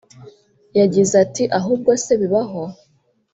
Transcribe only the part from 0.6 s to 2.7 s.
yagize ati “Ahubwo se bibaho